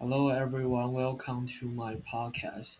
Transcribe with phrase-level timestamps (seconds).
[0.00, 2.78] Hello everyone, welcome to my podcast.